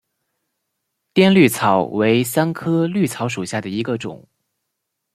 [1.13, 4.27] 滇葎草为桑科葎草属下的一个种。